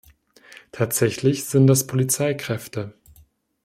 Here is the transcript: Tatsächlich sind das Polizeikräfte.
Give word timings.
Tatsächlich 0.71 1.45
sind 1.45 1.67
das 1.67 1.85
Polizeikräfte. 1.85 2.95